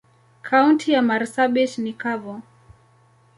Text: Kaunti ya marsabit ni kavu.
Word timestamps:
Kaunti 0.41 0.91
ya 0.91 1.01
marsabit 1.01 1.77
ni 1.77 1.93
kavu. 1.93 2.41